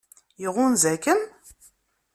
[0.45, 1.21] Iɣunza-kem?